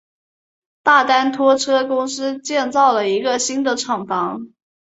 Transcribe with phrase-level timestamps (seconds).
[0.81, 4.47] 大丹拖车公司建造了一个新的厂房。